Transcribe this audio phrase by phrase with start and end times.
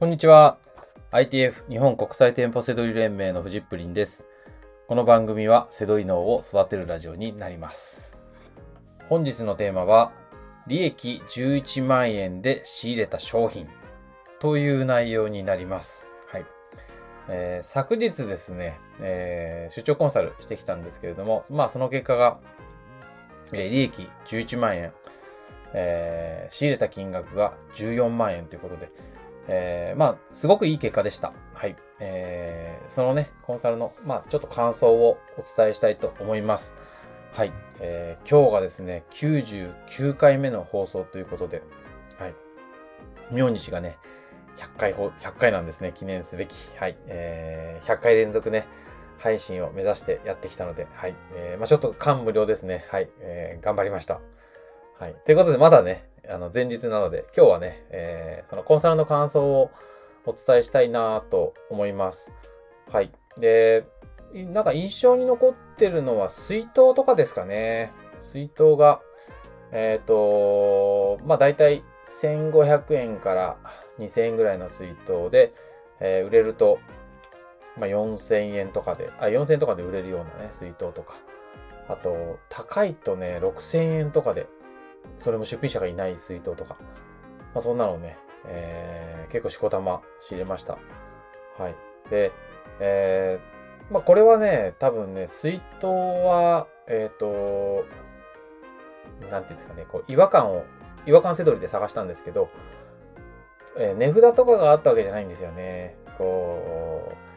[0.00, 0.56] こんにちは。
[1.12, 4.30] ITF 日本国際店舗セドリ連盟のフジップリンです。
[4.88, 8.18] この番組はセドリ脳を育てるラジオになります。
[9.10, 10.12] 本日のテーマは、
[10.66, 13.68] 利益11万円で仕入れた商品
[14.38, 16.10] という内容になります。
[16.32, 16.46] はい。
[17.28, 22.38] えー昨日ですね、えー出張コンサルしてきたんですけれども、まあその結果が、
[23.52, 24.92] え利益11万円、
[25.74, 28.88] えー仕入れた金額が14万円ということで、
[29.48, 31.32] えーまあ、すごくいい結果でした。
[31.54, 31.76] はい。
[31.98, 36.74] えーそのね、コンサルの、まあ、ちょっと感想をお伝えしたいと思います。
[37.32, 37.52] はい。
[37.80, 41.62] えー今日がですね、99回目の放送ということで、
[42.18, 42.34] はい。
[43.30, 43.96] 明日がね、
[44.56, 46.54] 100回ほ、100回なんですね、記念すべき。
[46.78, 46.96] はい。
[47.06, 48.66] えー100回連続ね、
[49.18, 51.14] 配信を目指してやってきたので、はい。
[51.34, 52.84] えーまあ、ちょっと感無量ですね。
[52.90, 53.08] はい。
[53.20, 54.20] えー頑張りました。
[54.98, 55.14] はい。
[55.24, 59.70] ということで、まだね、あの、前日なので、今日はね、えーそのコンサルの感想を
[60.26, 62.32] お伝えしたいなと思います。
[62.90, 63.12] はい。
[63.38, 63.84] で、
[64.32, 67.92] なんか印象に残ってるのは水筒とかですかね。
[68.18, 69.00] 水筒が、
[69.72, 73.56] えっ、と、まあ大体1500円から
[73.98, 75.52] 2000円ぐらいの水筒で、
[76.00, 76.78] えー売れると、
[77.76, 81.14] まあ4000円とかで、あ、4000円とかで売れるようなね、水筒とか。
[81.88, 84.46] あと、高いとね、6000円とかで、
[85.16, 86.76] それも出品者がいない水筒とか。
[87.52, 90.78] まあそんなのね、えー結構しこたま仕入れました。
[91.58, 91.74] はい。
[92.10, 92.32] で、
[92.80, 97.84] えーまあこれはね、多分ね、水筒は、えっ、と、
[99.30, 100.64] なんていうんですかね、こう、違和感を、
[101.06, 102.48] 違和感せどりで探したんですけど、
[103.76, 105.96] えー値札とかがあったわけじゃないんですよね。
[106.18, 107.29] こう、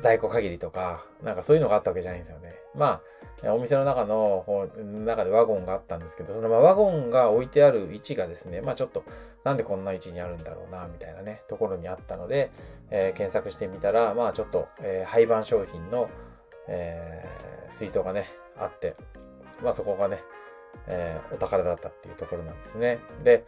[0.00, 2.54] 在庫限りとか、なんかそういうのがあったわけじゃないんですよね。
[2.74, 3.02] ま
[3.44, 4.68] あ、お店の中の、
[5.04, 9.04] 中でワゴンがあったんですけど、そのまワゴンが置いてある位置がですね、まあちょっと、
[9.44, 12.50] なんでこんな位置にあるんだろうな、みたいなね、ところにあったので、
[12.90, 16.08] えー検索してみたら、まあちょっと、えー廃盤商品の、
[16.68, 18.26] えー水筒がね、
[18.58, 18.96] あって、
[19.62, 20.22] まあそこがね、
[20.86, 22.98] えーお宝だったっていうところなんですね。
[23.22, 23.44] で、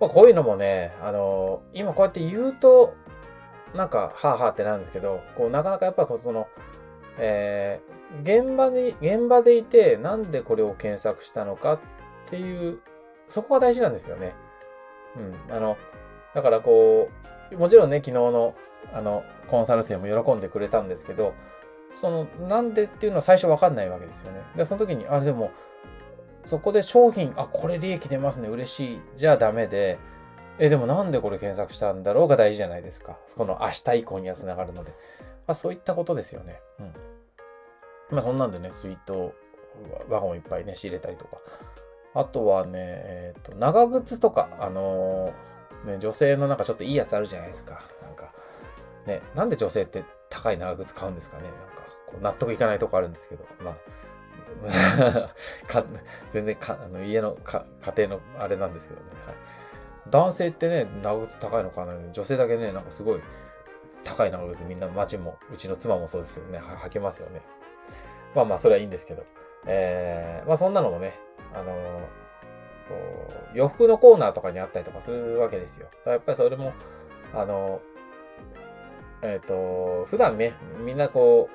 [0.00, 2.94] まあこういうのもね、あのー今こうやって言うと、
[3.74, 6.48] なんか、はあはあってなるんですけど、こう、なかなかやっぱこその、
[7.18, 11.80] えー現場に、現場でいて、なんでこれを検索したのかっ
[12.26, 12.80] ていう、
[13.28, 14.34] そこが大事なんですよね。
[15.16, 15.56] うん。
[15.56, 15.78] あの、
[16.34, 17.08] だからこ
[17.52, 18.54] う、もちろんね、昨日の、
[18.92, 21.34] あの、コンサル生も喜んでくれたんですけど、
[21.94, 24.42] その、なんでっていうのは最初わかんないわけですよね。
[24.56, 25.50] で、その時に、あれでも、
[26.44, 29.98] そこで商品、あ、これ利益出ますね、嬉しい、じゃあダメで、
[30.58, 33.18] え、でもなんでこれ検索したんだろうが大事じゃないですか。
[33.36, 34.92] この明日以降には繋がるので。
[35.46, 36.60] まあそういったことですよね。
[36.78, 38.16] うん。
[38.16, 39.34] まあそんなんでね、スイート
[40.08, 41.38] ワゴンいっぱいね、仕入れたりとか。
[42.14, 45.32] あとはね、えっ、と、長靴とか、あのー
[45.84, 47.82] ね、女性のなんかちょっといいやつあるじゃないですか。
[48.02, 48.32] なんか、
[49.06, 51.44] ね、なんで女性って高い長靴買うんですかね。
[51.44, 51.58] なんか、
[52.06, 53.74] こう納得いかないとこあるんですけど、まあ、
[55.66, 55.84] か
[56.30, 59.06] 全然かあの家のか家庭のあれなんですけどね。
[59.26, 59.34] はい、
[60.10, 63.20] 男性ってね、長靴高いのかな女性だけね、なんかすごい
[64.04, 67.42] 高い長靴みんな街も、うちの妻もそうですけどね、履けますよね。
[68.34, 69.24] まあまあ、それはいいんですけど。
[69.66, 71.14] えー、まあそんなのもね、
[71.54, 72.22] あのー
[72.88, 75.88] こう洋服のコーナーとかにあったりとかするわけですよ。
[76.04, 76.72] やっぱりそれも、
[77.32, 80.54] あのーえっ、と、普段ね、
[80.84, 81.48] みんなこ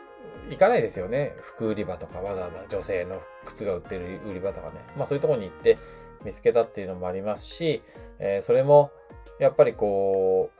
[0.47, 1.35] う、行かないですよね。
[1.41, 4.75] 服売り場とか、わざわざ女性の靴が売ってる売り場とかね。
[4.95, 5.77] まあそういうところに行って
[6.23, 7.81] 見つけたっていうのもありますし、
[8.19, 8.91] えーそれも、
[9.39, 10.51] やっぱりこ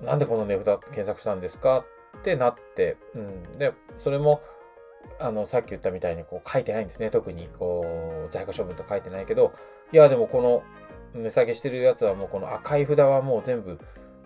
[0.00, 1.84] う、なんでこの値札検索したんですか
[2.18, 3.42] ってなって、うん。
[3.58, 4.40] で、それも、
[5.18, 7.10] あの、さっき言ったみたいにこう書いてないんですね。
[7.10, 7.84] 特に、こ
[8.28, 9.52] う、在庫処分と書いてないけど、
[9.92, 10.62] いや、でもこの
[11.14, 13.78] 値下げしてるやつはもうこの赤い札はもう全部、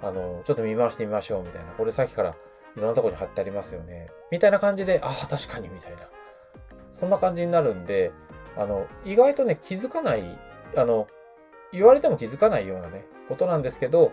[0.02, 1.72] あの、ちょっと見回してみましょうみたいな。
[1.72, 2.30] これさっきから
[2.76, 4.08] いろんなとこに貼ってありますよね。
[4.30, 5.98] みたいな感じで、ああ、確かにみたいな。
[6.92, 8.12] そんな感じになるんで、
[8.56, 10.38] あの、意外とね、気づかない、
[10.76, 11.06] あの、
[11.72, 14.12] 言われても気づかないようなね、ことなんですけど、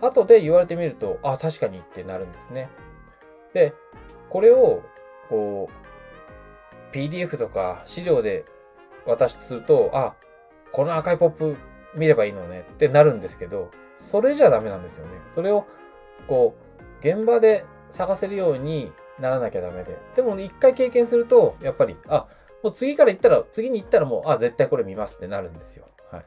[0.00, 2.68] 後で言われてみると、あ、確かにってなるんですね。
[3.54, 3.74] で、
[4.28, 4.82] これを、
[5.28, 8.44] こう、PDF とか資料で
[9.06, 10.14] 渡しすると、あ、
[10.72, 11.56] この赤いポップ
[11.94, 15.12] 見ればいいのねってなるんですけど、それじゃダメなんですよね。
[15.30, 15.66] それを、
[16.28, 16.54] こ
[17.02, 19.98] う、現場で探せるようにならなきゃダメで。
[20.14, 22.26] でも、一回経験すると、やっぱり、あ、
[22.66, 25.86] もう次から行ったら、次に行ったらもう、あ、絶対これ見ますってなるんですよ。
[26.10, 26.24] はい。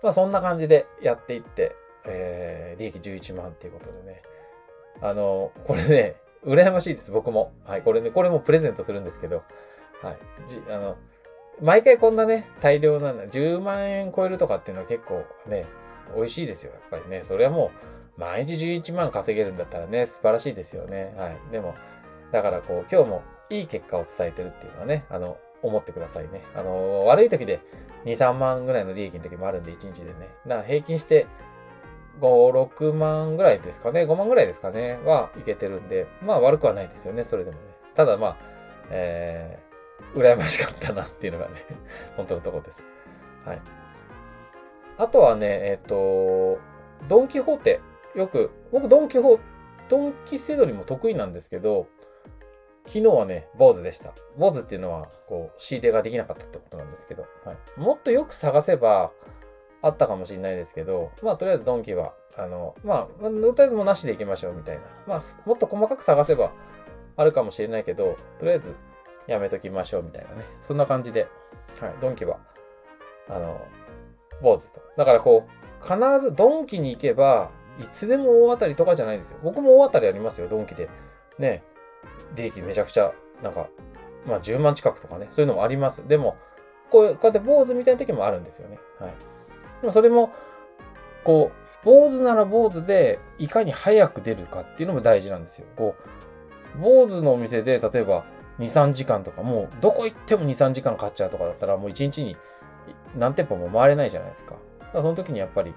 [0.00, 1.74] まあ、そんな感じでやっていって、
[2.06, 4.22] えー、利益11万っていうことでね。
[5.02, 7.52] あの、これね、羨ましいです、僕も。
[7.64, 9.42] はい、これね、これもプレゼントするんですけど、
[10.02, 10.18] はい。
[10.46, 10.96] じ、あの、
[11.60, 15.66] 毎回こんなね、大量な、10万円超えるとかっていうのは結構ね、
[16.14, 17.24] 美味しいですよ、やっぱりね。
[17.24, 17.72] それはも
[18.16, 21.12] う、毎日11万稼げるんだったらね、素晴らしいですよね。
[21.16, 21.36] はい。
[21.50, 21.74] でも、
[22.30, 26.42] だからこう、今日もいい結果を伝えてるっていうのはね、あの、思ってくださいね。
[26.54, 27.60] あの、悪い時で
[28.04, 30.28] 2、3万ぐらいの利益の時もあるんで、1日でね。
[30.46, 31.26] だから平均して
[32.20, 34.02] 5、6万ぐらいですかね。
[34.04, 34.98] 5万ぐらいですかね。
[35.04, 37.24] はいけてるんで、まあ悪くはないですよね。
[37.24, 37.62] それでもね。
[37.94, 38.36] ただまあ、
[38.90, 41.64] えー、羨ましかったなっていうのがね、
[42.16, 42.82] 本当のところです。
[43.44, 43.60] はい。
[44.98, 46.58] あとはね、えっ、ー、と、
[47.08, 47.80] ドンキホーテ。
[48.14, 49.40] よく、僕ドンキホー、
[49.88, 51.86] ドンキセドリも得意なんですけど、
[52.86, 54.14] 昨日はね、坊主でした。
[54.36, 57.80] 坊主っていうのは、こう、仕入れができなかったってことなんですけど、はい。
[57.80, 59.12] もっとよく探せば、
[59.82, 64.82] あったかもしれないですけど、まあ、とりあえずドンキは、あの、まあ、とりあえずもなしでいきましょうみたいな。
[65.06, 66.52] まあ、もっと細かく探せば
[67.16, 68.74] あるかもしれないけど、とりあえず
[69.26, 70.44] やめときましょうみたいなね。
[70.62, 71.28] そんな感じで、
[71.80, 72.38] はい、ドンキは、
[73.28, 73.60] あの、
[74.42, 74.80] 坊主と。
[74.96, 79.38] だからこう、必ずドンキに行けば、いつでも大当たりとかじゃないんですよ。
[79.42, 80.88] 僕も大当たりありますよ、ドンキで。
[81.38, 81.62] ね、
[82.34, 83.12] 利益めちゃくちゃ、
[83.42, 83.68] なんか、
[84.26, 86.06] まあ10万近くとかね、そういうのもあります。
[86.06, 86.36] でも、
[86.90, 88.78] こうこうやって坊主みたいな時もあるんですよね。
[88.98, 89.10] はい。
[89.80, 90.32] でもそれも、
[91.24, 95.66] こう、坊主なら坊主で、いかに早く出るかっていうのも大事なんですよ。
[95.76, 95.94] こ
[96.76, 98.24] う、坊主のお店で、例えば、
[98.58, 102.36] 2、3時間とか、もう、どこ行っても2、3時間買っちゃうとかだったら、もう1日に
[103.16, 104.56] 何店舗も回れないじゃないですか。
[104.80, 105.74] だからその時にやっぱり、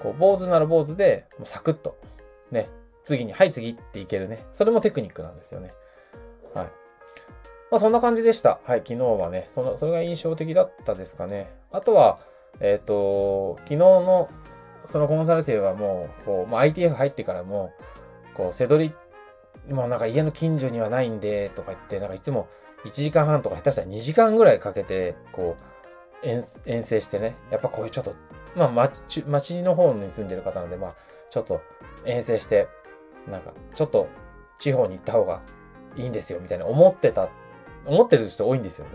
[0.00, 1.96] こう、坊主なら坊主で、もうサクッと、
[2.50, 2.68] ね、
[3.02, 4.46] 次に、はい次っていけるね。
[4.52, 5.72] それもテクニックなんですよね。
[6.54, 6.66] はい。
[7.70, 8.60] まあそんな感じでした。
[8.64, 11.50] はい、昨日はね、その、それが印象的だったですかね。
[11.70, 12.18] あとは、
[12.60, 14.28] えっ、ー、と、昨日の
[14.88, 17.72] そのコンサル生はもう、こう、まあ、ITF 入ってからも、
[18.32, 18.88] こう、背取
[19.68, 22.48] り、もうなんか家の近所にはないんで、とか言って、なんかいつも
[22.86, 25.56] 1時間半とか下手したら2時間ぐらいかけて、こ
[26.22, 28.14] う、遠遠征してね、やっぱこういうちょっと、
[28.56, 30.94] まあ町、町の方に住んでる方なんで、まあ、
[31.28, 31.60] ちょっと
[32.06, 32.66] 遠征して、
[33.30, 34.08] なんか、ちょっと
[34.58, 35.42] 地方に行った方が
[35.98, 37.28] いいんですよ、みたいな思ってた、
[37.84, 38.92] 思ってる人多いんですよね。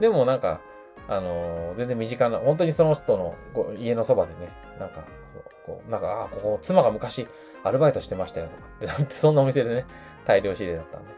[0.00, 0.60] でもなんか、
[1.08, 3.34] あのー、全然身近な、本当にその人の
[3.78, 7.26] 家のそばでね、なんか、そうこうなんか、ああ、ここ、妻が昔
[7.64, 9.86] アルバイトしてましたよとかって、なんて、そんなお店でね、
[10.26, 11.10] 大量仕入れだったんで。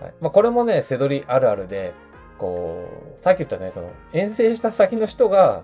[0.00, 0.14] はい。
[0.20, 1.94] まあ、これもね、せどりあるあるで、
[2.36, 5.62] こう、さっき言ったね、その、遠征した先の人が、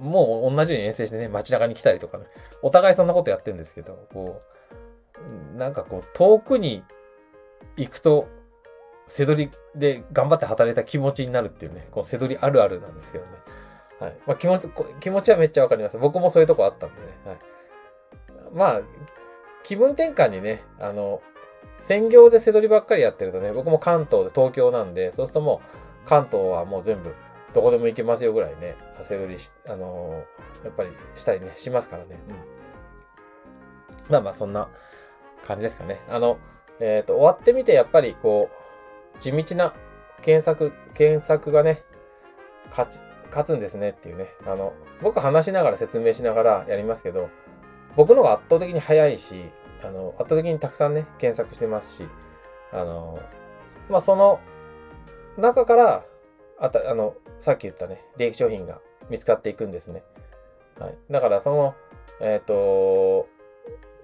[0.00, 2.24] もう同じように遠征してね、街中に来たりとかね、
[2.62, 4.40] お互いそんなことやってるんですけど、こ
[5.54, 6.84] う、なんかこう、遠くに
[7.76, 8.28] 行くと、
[9.10, 13.32] 背取りで頑張って働いた気持ちになるっていうね、こう背取りあるあるなんですけどね。
[13.98, 14.16] はい。
[14.24, 14.68] まあ気持ち、
[15.00, 15.98] 気持ちはめっちゃわかります。
[15.98, 17.08] 僕もそういうとこあったんでね。
[17.26, 17.38] はい。
[18.54, 18.80] まあ、
[19.64, 21.20] 気分転換にね、あの、
[21.78, 25.60] 専業で背取りばっかりやってるとね、僕も関東で東京なんで、そうするとも
[26.04, 27.14] う関東はもう全部
[27.52, 32.18] どこでも行けますよぐらいね、背取りし、あのー、やっぱりしたりね、しますからね。
[32.28, 34.12] うん。
[34.12, 34.68] まあまあ、そんな
[35.46, 36.00] 感じですかね。
[36.08, 36.38] あの、
[36.80, 38.59] えっ、ー、と、終わってみて、やっぱりこう、
[39.18, 39.74] 地道な
[40.22, 41.82] 検索、検索がね、
[42.70, 44.28] 勝ち、勝つんですねっていうね。
[44.46, 44.72] あの、
[45.02, 47.28] 僕話しながら説明しながらやりますけど、
[47.96, 49.50] 僕のが圧倒的に早いし、
[49.82, 52.08] あの、圧倒的にたくさんね、検索してますし、
[52.72, 53.18] あの、
[53.88, 54.40] まあ、その
[55.36, 56.04] 中から、
[56.58, 60.04] あた、あの、さっき言ったね、利益商品が見つかっていくんですね。
[60.78, 60.98] はい。
[61.10, 61.74] だからその、
[62.20, 63.28] えっ、ー、と、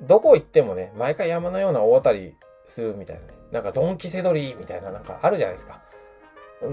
[0.00, 3.35] どこ行ってもね、毎回山のような大当たりするみたいなね。
[3.52, 5.82] なんかドンキセドリみたいななんかあるじゃないですか。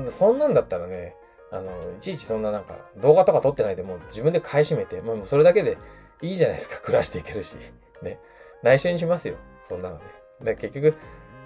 [0.09, 1.15] そんなんだったらね、
[1.51, 5.77] あの、いちいちそんななんか動画とか撮ってないでもう自分で買い占めて、まあもうそれだけで
[6.21, 6.81] いいじゃないですか。
[6.81, 7.57] 暮らしていけるし。
[8.01, 8.19] ね。
[8.63, 9.35] 内緒にしますよ。
[9.61, 10.03] そんなのね。
[10.41, 10.95] で結局、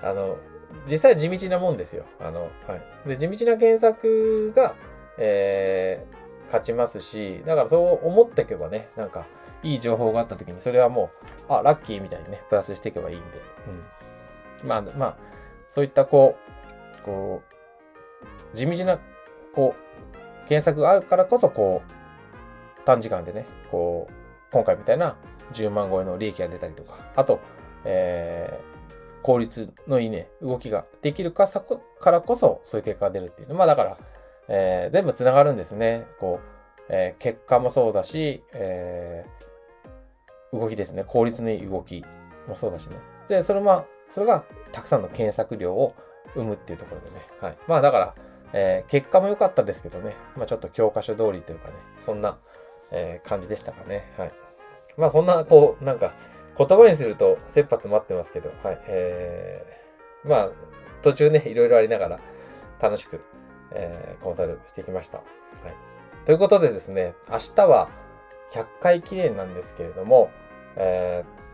[0.01, 0.38] あの、
[0.86, 2.05] 実際地道なもんですよ。
[2.19, 3.10] あの、はい。
[3.10, 4.75] で、地道な検索が、
[5.17, 9.25] えー、勝ちますし、だからそう思っていけばね、なんか、
[9.63, 11.10] いい情報があった時に、それはも
[11.50, 13.25] う、あ、ラッキーみたいにね、プラスしていけばいいんで。
[13.67, 13.84] うん。
[14.63, 15.17] まあ、まあ、
[15.67, 16.37] そういったこ
[16.99, 17.41] う、こ
[18.53, 18.99] う、地道な、
[19.53, 24.13] こう、検索があるからこそ、こう、短時間でね、こう、
[24.51, 25.17] 今回みたいな
[25.53, 27.39] 10万超えの利益が出たりとか、あと、
[27.83, 33.53] えー、効率のいいね、動きができるかさこからこそ、そういう結果が出るっていう。
[33.53, 33.97] まあだから、
[34.47, 36.07] えー、全部繋がるんですね。
[36.19, 41.03] こう、えー、結果もそうだし、えー、動きですね。
[41.03, 42.05] 効率のいい動き
[42.47, 42.97] もそうだしね。
[43.27, 45.95] で、それも、それがたくさんの検索量を
[46.33, 47.21] 生むっていうところでね。
[47.41, 47.57] はい。
[47.67, 48.15] まあだから、
[48.53, 50.15] えー、結果も良かったですけどね。
[50.35, 52.37] まあちょっと教科書通りというかね、そんな、
[52.91, 54.11] えー、感じでしたかね。
[54.17, 54.31] はい。
[54.97, 56.13] まあそんな、こう、なんか、
[56.57, 58.79] 言葉にすると切羽詰まってますけど、はい。
[58.87, 60.51] えー、まあ、
[61.03, 62.19] 途中ね、いろいろありながら
[62.79, 63.21] 楽しく、
[63.71, 65.19] えー、コンサルしてきました。
[65.19, 65.27] はい。
[66.25, 67.89] ということでですね、明日は
[68.51, 70.29] 100回記念なんですけれども、
[70.75, 71.46] えー、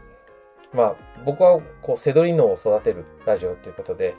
[0.74, 4.16] まあ、僕は、こう、セドリ脳を育てるラジオということで、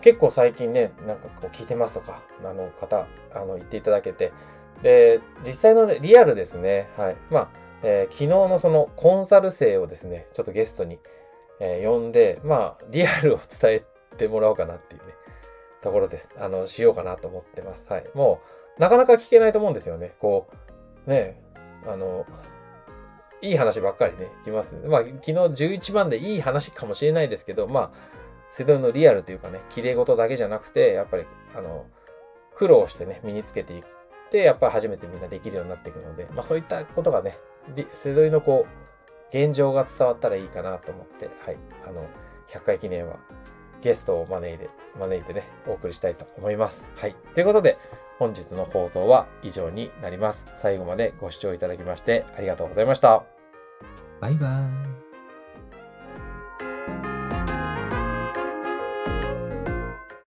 [0.00, 4.32] 結構最近ね、なんかこう、聞いてますとか、あの、方、あの、言っていただけて、
[4.82, 7.16] で、実際のリアルですね、はい。
[7.30, 7.48] まあ、
[7.82, 10.98] えー、昨日のそのコンサル生をですね、ちょっとゲストに、
[11.60, 13.84] えー、呼んで、まあ、リアルを伝え
[14.16, 15.14] てもらおうかなっていうね、
[15.82, 16.30] ところです。
[16.38, 17.86] あの、しようかなと思ってます。
[17.88, 18.04] はい。
[18.14, 18.40] も
[18.78, 20.12] う、なかなか聞けないと思うんですよね。
[20.18, 20.48] こ
[21.06, 21.40] う、ね、
[21.86, 22.26] あの、
[23.44, 24.88] いい話ばっかりね、来ますね。
[24.88, 27.90] まあ、昨日11番でいい話かもしれないですけど、まあ、
[28.50, 31.24] セドリのリアルというかね、綺麗事だけじゃなくて、やっぱり、
[31.54, 31.86] あの、
[32.54, 33.82] 苦労してね、身につけていっ
[34.30, 37.36] て、やっぱり初めてみんなできるようになっていくので、まあそういったことがね、
[37.92, 42.06] セドリのこう、現状が伝わったらいいかなと思って、はい、あの、
[42.48, 43.16] 100回記念は
[43.82, 46.88] ゲストを招いて、招いてね、お送りしたいと思います。
[46.96, 47.16] はい。
[47.34, 47.76] ということで、
[48.18, 50.46] 本日の放送は以上になります。
[50.54, 53.33] 最後までご視聴いただきましてありがとうございました。
[54.20, 54.93] バイバーイ。